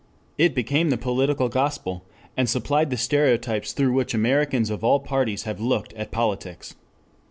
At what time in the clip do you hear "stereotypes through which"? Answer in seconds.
2.97-4.15